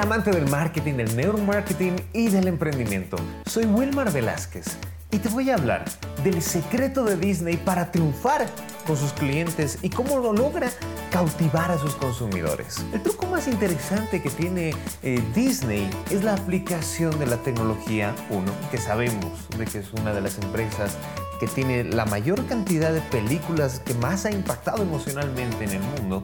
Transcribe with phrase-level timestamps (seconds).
[0.00, 3.16] Amante del marketing, del neuromarketing y del emprendimiento.
[3.46, 4.64] Soy Wilmar Velázquez
[5.10, 5.84] y te voy a hablar
[6.24, 8.46] del secreto de Disney para triunfar
[8.86, 10.70] con sus clientes y cómo lo logra
[11.10, 12.84] cautivar a sus consumidores.
[12.92, 18.50] El truco más interesante que tiene eh, Disney es la aplicación de la tecnología, uno,
[18.70, 20.96] que sabemos de que es una de las empresas
[21.38, 26.22] que tiene la mayor cantidad de películas que más ha impactado emocionalmente en el mundo.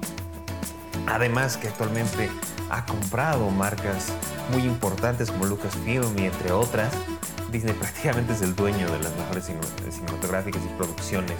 [1.06, 2.28] Además que actualmente
[2.70, 4.08] ha comprado marcas
[4.52, 6.92] muy importantes como Lucasfilm y entre otras.
[7.50, 9.50] Disney prácticamente es el dueño de las mejores
[9.90, 11.36] cinematográficas y producciones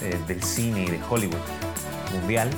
[0.00, 1.38] eh, del cine y de Hollywood
[2.12, 2.50] mundial.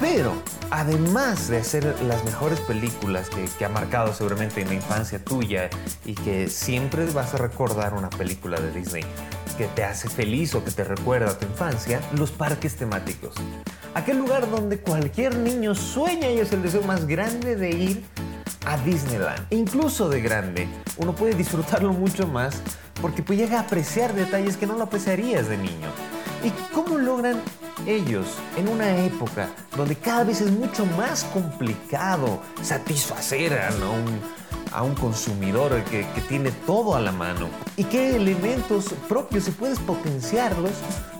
[0.00, 0.32] Pero
[0.70, 5.70] además de hacer las mejores películas que, que, ha marcado seguramente en la infancia tuya
[6.04, 9.04] y que siempre vas a recordar una película de Disney
[9.56, 13.34] que te hace feliz o que te recuerda a tu infancia, los parques temáticos
[13.94, 18.04] aquel lugar donde cualquier niño sueña y es el deseo más grande de ir
[18.66, 19.46] a Disneyland.
[19.50, 22.62] Incluso de grande, uno puede disfrutarlo mucho más
[23.00, 25.88] porque pues llega a apreciar detalles que no lo apreciarías de niño.
[26.44, 27.40] ¿Y cómo logran
[27.86, 28.26] ellos
[28.56, 34.20] en una época donde cada vez es mucho más complicado satisfacer a un,
[34.72, 37.48] a un consumidor que, tiene todo a la mano?
[37.76, 40.72] ¿Y qué elementos propios si puedes potenciarlos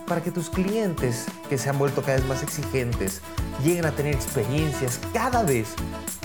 [0.07, 3.21] para que tus clientes, que se han vuelto cada vez más exigentes,
[3.63, 5.69] lleguen a tener experiencias cada vez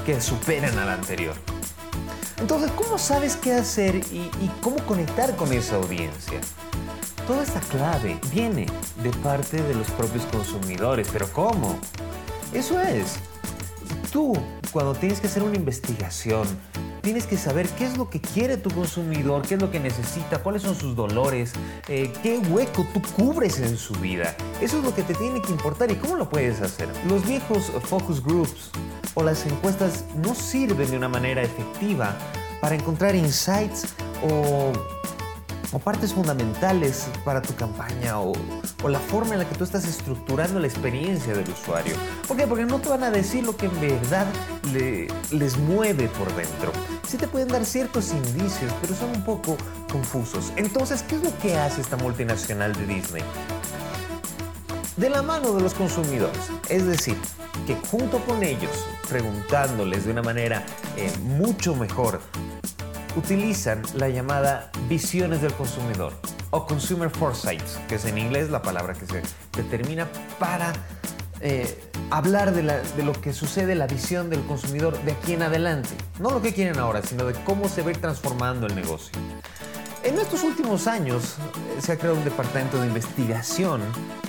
[0.04, 1.34] que superen a la anterior.
[2.38, 6.40] Entonces, ¿cómo sabes qué hacer y, y cómo conectar con esa audiencia?
[7.26, 8.66] Toda esta clave viene
[9.02, 11.78] de parte de los propios consumidores, pero ¿cómo?
[12.52, 13.16] Eso es,
[14.10, 14.32] tú
[14.72, 16.46] cuando tienes que hacer una investigación,
[17.08, 20.42] tienes que saber qué es lo que quiere tu consumidor, qué es lo que necesita,
[20.42, 21.54] cuáles son sus dolores,
[21.88, 24.36] eh, qué hueco tú cubres en su vida.
[24.60, 26.86] Eso es lo que te tiene que importar y cómo lo puedes hacer.
[27.08, 28.70] Los viejos focus groups
[29.14, 32.14] o las encuestas no sirven de una manera efectiva
[32.60, 33.86] para encontrar insights
[34.30, 34.70] o
[35.72, 38.32] o partes fundamentales para tu campaña o,
[38.88, 41.94] la forma en la que tú estás estructurando la experiencia del usuario.
[42.26, 42.46] ¿Por qué?
[42.46, 44.26] Porque no te van a decir lo que en verdad
[45.30, 46.72] les mueve por dentro.
[47.08, 49.56] Sí te pueden dar ciertos indicios, pero son un poco
[49.90, 50.52] confusos.
[50.56, 53.22] Entonces, ¿qué es lo que hace esta multinacional de Disney?
[54.98, 56.38] De la mano de los consumidores.
[56.68, 57.16] Es decir,
[57.66, 60.66] que junto con ellos, preguntándoles de una manera
[60.98, 62.20] eh, mucho mejor
[63.16, 66.12] utilizan la llamada visiones del consumidor
[66.50, 69.22] o consumer foresight, que es en inglés la palabra que se
[69.56, 70.06] determina
[70.38, 70.74] para
[71.40, 71.78] eh,
[72.10, 75.90] hablar de, de, lo que sucede, la visión del consumidor de aquí en adelante.
[76.18, 79.12] No lo que quieren ahora, sino de cómo se va transformando el negocio.
[80.04, 81.36] En estos últimos años
[81.76, 83.82] eh, se ha creado un departamento de investigación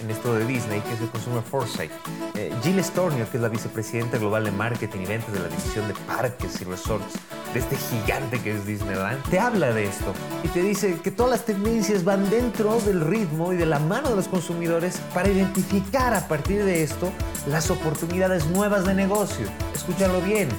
[0.04, 1.92] en esto de Disney, que es el Consumer Foresight.
[2.36, 5.88] Eh, Jill Stornier, que es la vicepresidenta global de marketing y ventas de la división
[5.88, 7.16] de parques y resorts
[7.54, 11.32] de este gigante que es Disneyland, te habla de esto y te dice que todas
[11.32, 16.14] las tendencias van dentro del ritmo y de la mano de los consumidores para identificar
[16.14, 17.12] a partir de esto
[17.48, 19.48] las oportunidades nuevas de negocio.
[19.74, 20.50] Escúchalo bien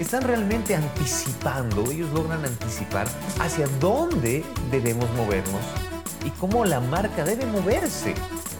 [0.00, 3.06] están realmente anticipando, ellos logran anticipar
[3.38, 5.60] hacia dónde debemos movernos
[6.24, 8.14] y cómo la marca debe moverse.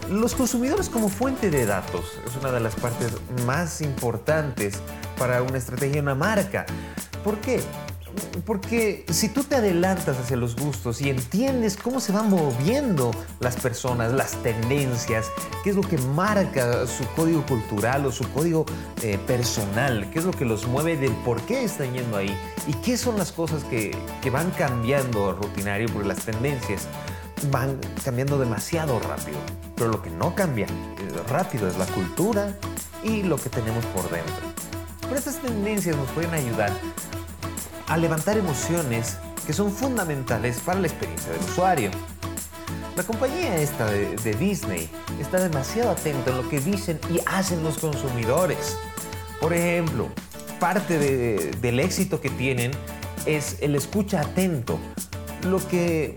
[0.09, 3.11] Los consumidores como fuente de datos es una de las partes
[3.45, 4.79] más importantes
[5.17, 6.65] para una estrategia de una marca.
[7.23, 7.61] ¿Por qué?
[8.45, 13.55] Porque si tú te adelantas hacia los gustos y entiendes cómo se van moviendo las
[13.55, 15.27] personas, las tendencias,
[15.63, 18.65] qué es lo que marca su código cultural o su código
[19.01, 22.35] eh, personal, qué es lo que los mueve del por qué están yendo ahí
[22.67, 26.87] y qué son las cosas que, que van cambiando rutinario, porque las tendencias
[27.49, 29.37] van cambiando demasiado rápido.
[29.75, 30.67] Pero lo que no cambia
[31.27, 32.55] rápido es la cultura
[33.03, 34.35] y lo que tenemos por dentro.
[35.01, 36.71] Pero estas tendencias nos pueden ayudar
[37.91, 41.91] a levantar emociones que son fundamentales para la experiencia del usuario.
[42.95, 47.79] La compañía esta de, Disney está demasiado atenta a lo que dicen y hacen los
[47.79, 48.77] consumidores.
[49.41, 50.07] Por ejemplo,
[50.57, 50.97] parte
[51.59, 52.71] del éxito que tienen
[53.25, 54.79] es el escucha atento,
[55.49, 56.15] lo que,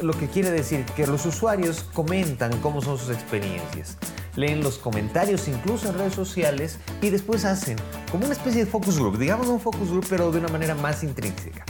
[0.00, 3.98] lo que quiere decir que los usuarios comentan cómo son sus experiencias
[4.36, 7.76] leen los comentarios incluso en redes sociales y después hacen
[8.10, 11.02] como una especie de focus group, digamos un focus group pero de una manera más
[11.02, 11.64] intrínseca.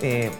[0.00, 0.30] Eh,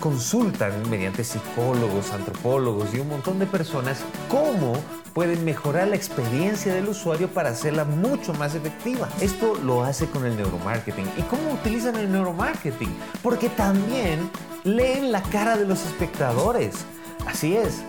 [0.00, 3.98] consultan mediante psicólogos, antropólogos y un montón de personas
[4.28, 4.74] cómo
[5.12, 9.08] pueden mejorar la experiencia del usuario para hacerla mucho más efectiva.
[9.20, 11.06] Esto lo hace con el neuromarketing.
[11.16, 12.96] ¿Y cómo utilizan el neuromarketing?
[13.22, 14.30] Porque también
[14.62, 16.84] leen la cara de los espectadores.
[17.26, 17.82] Así es,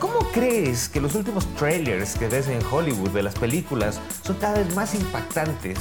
[0.00, 4.58] ¿Cómo crees que los últimos trailers que ves en Hollywood de las películas son cada
[4.58, 5.78] vez más impactantes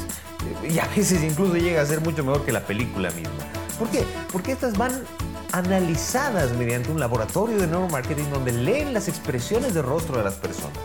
[0.70, 3.32] y a veces incluso llega a ser mucho mejor que la película misma?
[3.80, 4.06] ¿Por qué?
[4.32, 5.04] Porque estas van
[5.52, 10.78] analizadas mediante un laboratorio de neuromarketing donde leen las expresiones de rostro de las personas.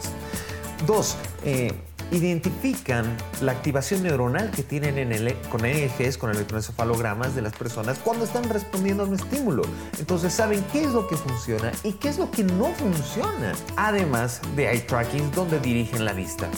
[0.86, 1.72] Dos, eh,
[2.10, 7.98] identifican la activación neuronal que tienen en el, con EEGs, con electroencefalogramas de las personas
[7.98, 9.62] cuando están respondiendo a un estímulo.
[9.98, 13.52] Entonces saben qué es lo que funciona y qué es lo que no funciona.
[13.76, 16.48] Además de eye tracking donde dirigen la vista.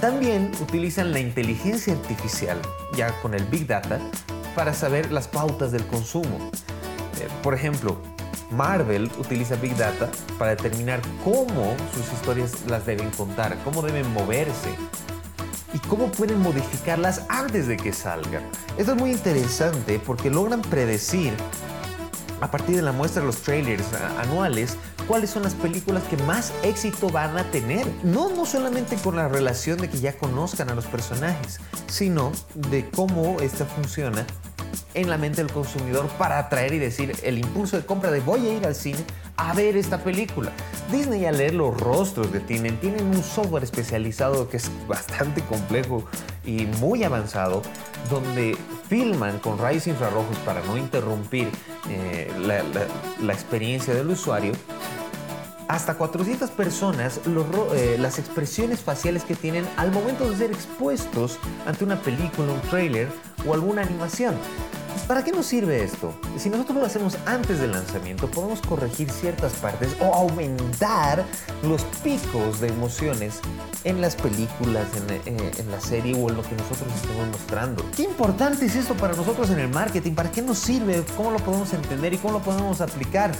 [0.00, 2.60] También utilizan la inteligencia artificial,
[2.96, 3.98] ya con el Big Data,
[4.54, 6.38] para saber las pautas del consumo.
[7.20, 7.98] Eh, por ejemplo,
[8.50, 14.70] Marvel utiliza Big Data para determinar cómo sus historias las deben contar, cómo deben moverse
[15.74, 18.42] y cómo pueden modificarlas antes de que salgan.
[18.76, 21.32] Esto es muy interesante porque logran predecir
[22.40, 23.86] a partir de la muestra de los trailers
[24.18, 27.86] anuales cuáles son las películas que más éxito van a tener.
[28.04, 32.88] No, no solamente con la relación de que ya conozcan a los personajes, sino de
[32.90, 34.26] cómo esta funciona
[34.94, 38.46] en la mente del consumidor para atraer y decir el impulso de compra de voy
[38.46, 38.98] a ir al cine
[39.36, 40.52] a ver esta película.
[40.90, 46.04] Disney al leer los rostros que tienen, tienen un software especializado que es bastante complejo
[46.44, 47.62] y muy avanzado,
[48.10, 48.56] donde
[48.88, 51.48] filman con rayos infrarrojos para no interrumpir
[51.88, 54.52] eh, la, experiencia del usuario
[55.68, 61.84] hasta 400 personas eh, las expresiones faciales que tienen al momento de ser expuestos ante
[61.84, 63.08] una película, un trailer
[63.46, 64.34] o alguna animación.
[65.06, 66.12] ¿Para qué nos sirve esto?
[66.36, 71.24] Si nosotros lo hacemos antes del lanzamiento, podemos corregir ciertas partes o aumentar
[71.62, 73.40] los picos de emociones
[73.84, 77.84] en las películas, en, eh, en, la serie o en lo que nosotros estemos mostrando.
[77.96, 80.12] ¿Qué importante es esto para nosotros en el marketing?
[80.12, 81.02] ¿Para qué nos sirve?
[81.16, 83.32] ¿Cómo lo podemos entender y cómo lo podemos aplicar?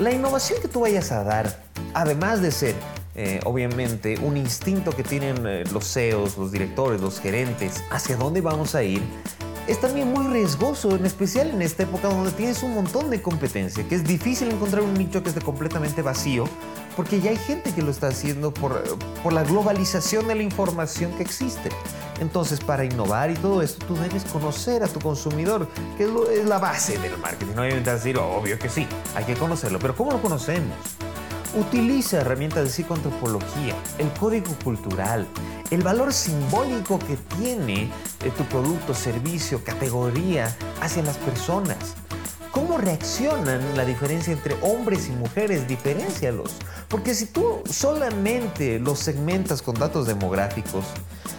[0.00, 1.62] La innovación que tú vayas a dar,
[1.94, 2.74] además de ser
[3.16, 8.42] eh, obviamente un instinto que tienen eh, los CEOs, los directores, los gerentes, hacia dónde
[8.42, 9.02] vamos a ir,
[9.66, 13.88] es también muy riesgoso, en especial en esta época donde tienes un montón de competencia,
[13.88, 16.44] que es difícil encontrar un nicho que esté completamente vacío,
[16.94, 18.82] porque ya hay gente que lo está haciendo por,
[19.22, 21.70] por la globalización de la información que existe.
[22.20, 26.58] Entonces, para innovar y todo esto, tú debes conocer a tu consumidor, que es, la
[26.58, 27.54] base del marketing.
[27.54, 30.76] No hay que decir, obvio que sí, hay que conocerlo, pero ¿cómo lo conocemos?
[31.56, 35.26] Utiliza herramientas de psicoantropología, el código cultural,
[35.70, 37.84] el valor simbólico que tiene
[38.22, 41.96] eh, tu producto, servicio, categoría hacia las personas.
[42.56, 45.68] ¿Cómo reaccionan la diferencia entre hombres y mujeres?
[45.68, 46.54] Diferencialos.
[46.88, 50.86] Porque si tú solamente los segmentas con datos demográficos,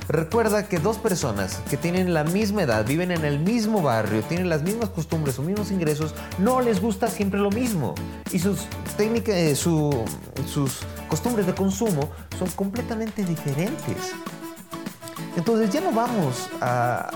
[0.08, 4.48] recuerda que dos personas que tienen la misma edad, viven en el mismo barrio, tienen
[4.48, 7.96] las mismas costumbres o mismos ingresos, no les gusta siempre lo mismo.
[8.32, 10.78] Y sus técnicas, eh, sus
[11.10, 14.14] costumbres de consumo son completamente diferentes.
[15.36, 17.10] Entonces ya no vamos a,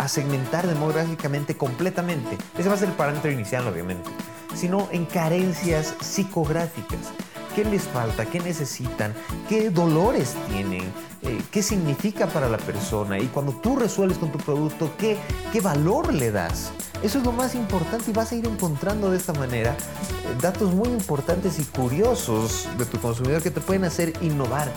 [0.00, 2.38] a segmentar demográficamente completamente.
[2.56, 4.08] Ese va a ser el parámetro inicial, obviamente.
[4.54, 7.12] Sino en carencias psicográficas.
[7.54, 8.24] ¿Qué les falta?
[8.24, 9.12] ¿Qué necesitan?
[9.46, 10.84] ¿Qué dolores tienen?
[11.22, 13.18] Eh, ¿Qué significa para la persona?
[13.18, 15.18] Y cuando tú resuelves con tu producto, ¿qué,
[15.52, 16.72] ¿qué valor le das?
[17.02, 20.72] Eso es lo más importante y vas a ir encontrando de esta manera eh, datos
[20.72, 24.72] muy importantes y curiosos de tu consumidor que te pueden hacer innovar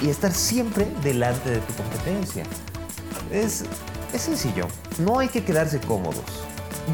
[0.00, 2.44] y estar siempre delante de tu competencia.
[3.32, 3.64] Es,
[4.12, 4.66] es sencillo,
[4.98, 6.24] no hay que quedarse cómodos.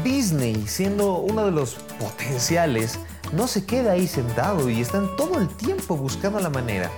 [0.03, 2.99] Disney, siendo uno de los potenciales,
[3.33, 6.91] no se queda ahí sentado y están todo el tiempo buscando la manera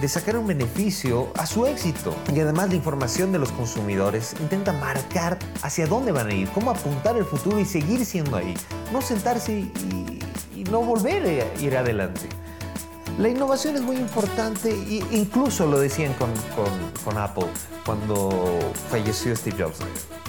[0.00, 2.14] de sacar un beneficio a su éxito.
[2.34, 6.70] Y además la información de los consumidores intenta marcar hacia dónde van a ir, cómo
[6.70, 8.54] apuntar el futuro y seguir siendo ahí.
[8.92, 10.20] No sentarse y,
[10.70, 12.28] no volver a ir adelante.
[13.18, 16.32] La innovación es muy importante e incluso lo decían con,
[17.04, 17.46] con, Apple
[17.86, 18.58] cuando
[18.90, 19.78] falleció Steve Jobs,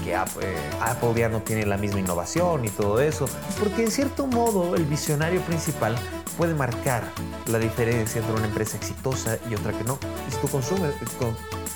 [0.03, 3.27] que Apple, Apple, ya no tiene la misma innovación y todo eso,
[3.59, 5.95] porque en cierto modo el visionario principal
[6.37, 7.03] puede marcar
[7.47, 9.97] la diferencia entre una empresa exitosa y otra que no.
[10.29, 10.93] Si tú consumes,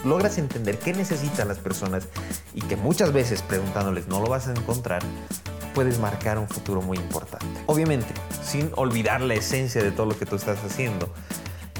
[0.05, 2.07] logras entender qué necesitan las personas
[2.53, 5.01] y que muchas veces preguntándoles no lo vas a encontrar,
[5.73, 7.47] puedes marcar un futuro muy importante.
[7.65, 8.07] Obviamente,
[8.43, 11.11] sin olvidar la esencia de todo lo que tú estás haciendo.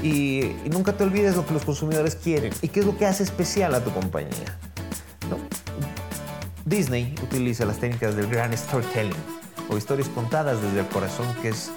[0.02, 3.22] Y, nunca te olvides lo que los consumidores quieren y qué es lo que hace
[3.22, 4.58] especial a tu compañía.
[6.64, 9.16] Disney utiliza las técnicas del gran storytelling
[9.68, 11.70] o historias contadas desde el corazón, que es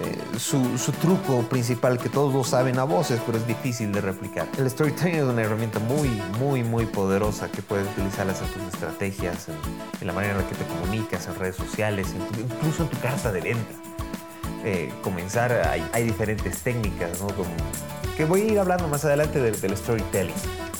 [0.00, 4.48] eh, su, truco principal que todos lo saben a voces, pero es difícil de replicar.
[4.58, 6.08] El storytelling es una herramienta muy,
[6.38, 9.48] muy, muy poderosa que puedes utilizarlas en tus estrategias,
[10.00, 12.08] en, la manera en la que te comunicas, en redes sociales,
[12.38, 13.74] incluso en tu carta de venta.
[14.64, 15.52] eh, comenzar,
[15.92, 17.26] hay, diferentes técnicas, ¿no?
[18.16, 20.34] que voy a ir hablando más adelante del, storytelling.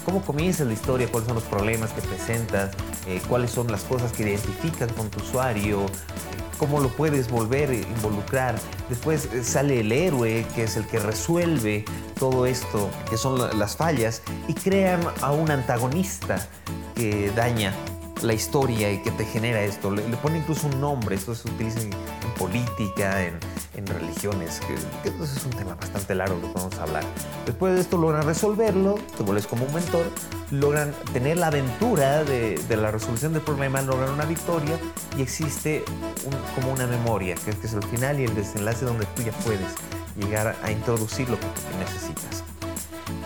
[0.05, 1.09] ¿Cómo comienza la historia?
[1.11, 2.73] ¿Cuáles son los problemas que presentas?
[3.07, 5.87] Eh, ¿Cuáles son las cosas que identifican con tu usuario?
[6.63, 8.55] ¿Cómo lo puedes volver a involucrar?
[8.89, 11.85] Después eh, sale el héroe, que es el que resuelve
[12.17, 16.49] todo esto, que son las fallas, y crean a un antagonista
[16.95, 17.75] que daña
[18.23, 19.91] la historia y que te genera esto.
[19.91, 21.91] Le, pone incluso un nombre, esto se utiliza en,
[22.39, 23.39] política, en,
[23.87, 24.75] religiones, que,
[25.09, 27.05] es un tema bastante largo que podemos hablar.
[27.47, 30.07] Después de esto logran resolverlo, te vuelves como un mentor,
[30.51, 34.79] logran tener la aventura de, la resolución del problema, logran una victoria
[35.17, 35.85] y existe
[36.55, 39.75] como una memoria, que, que es el final y el desenlace donde tú ya puedes
[40.17, 41.47] llegar a introducir lo que
[41.79, 42.52] necesitas.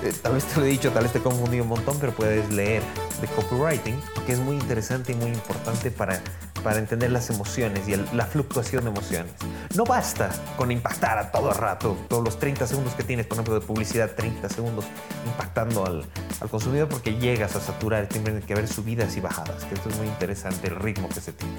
[0.02, 2.12] Eh, tal vez te lo he dicho, tal vez te he confundido un montón, pero
[2.12, 2.82] puedes leer
[3.20, 6.20] de copywriting, que es muy interesante y muy importante para,
[6.62, 9.32] para entender las emociones y la fluctuación de emociones.
[9.74, 13.54] No basta con impactar a todo rato, todos los 30 segundos que tienes, por ejemplo,
[13.58, 14.84] de publicidad, 30 segundos
[15.26, 16.04] impactando al,
[16.40, 19.96] al consumidor porque llegas a saturar, tiene que haber subidas y bajadas, que esto es
[19.96, 21.56] muy interesante, el ritmo que se tiene.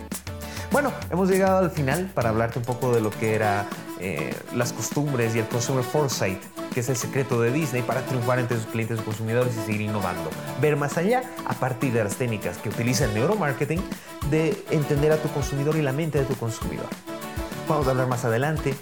[0.72, 3.65] Bueno, hemos llegado al final para hablarte un poco de lo que era
[4.00, 6.39] eh, las costumbres y el consumer foresight,
[6.74, 9.82] que es el secreto de Disney para triunfar entre sus clientes y consumidores y seguir
[9.82, 10.30] innovando.
[10.62, 13.82] Ver más allá a partir de las técnicas que utiliza el neuromarketing
[14.30, 16.88] de entender a tu consumidor y la mente de tu consumidor.
[17.68, 18.75] Vamos a hablar más adelante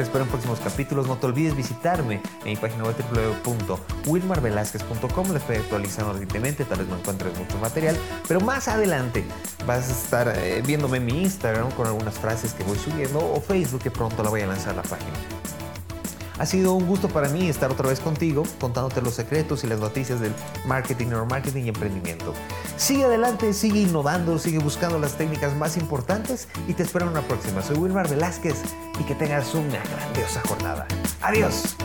[0.00, 1.06] te espero en próximos capítulos.
[1.06, 2.96] No te olvides visitarme en mi página web
[3.44, 5.30] www.wilmarvelazquez.com.
[5.30, 9.26] Le estoy actualizando recientemente, tal vez no encuentres mucho material, pero más adelante
[9.66, 13.42] vas a estar eh, viéndome en mi Instagram con algunas frases que voy subiendo o
[13.42, 15.39] Facebook que pronto la voy a lanzar la página.
[16.40, 19.78] Ha sido un gusto para mí estar otra vez contigo, contándote los secretos y las
[19.78, 20.32] noticias del
[20.64, 22.32] marketing, neuromarketing y emprendimiento.
[22.78, 27.20] Sigue adelante, sigue innovando, sigue buscando las técnicas más importantes y te espero en una
[27.20, 27.60] próxima.
[27.60, 28.56] Soy Wilmar Velázquez
[28.98, 30.86] y que tengas una grandiosa jornada.
[31.20, 31.76] Adiós.